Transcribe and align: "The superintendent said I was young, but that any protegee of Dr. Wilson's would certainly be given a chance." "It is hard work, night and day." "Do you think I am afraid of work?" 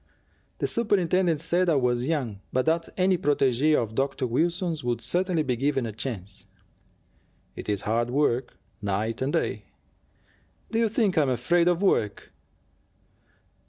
"The 0.57 0.65
superintendent 0.65 1.41
said 1.41 1.69
I 1.69 1.75
was 1.75 2.07
young, 2.07 2.39
but 2.51 2.65
that 2.65 2.89
any 2.97 3.19
protegee 3.19 3.75
of 3.75 3.93
Dr. 3.93 4.25
Wilson's 4.25 4.83
would 4.83 4.99
certainly 4.99 5.43
be 5.43 5.55
given 5.55 5.85
a 5.85 5.91
chance." 5.91 6.45
"It 7.55 7.69
is 7.69 7.83
hard 7.83 8.09
work, 8.09 8.57
night 8.81 9.21
and 9.21 9.31
day." 9.31 9.65
"Do 10.71 10.79
you 10.79 10.89
think 10.89 11.19
I 11.19 11.21
am 11.21 11.29
afraid 11.29 11.67
of 11.67 11.83
work?" 11.83 12.31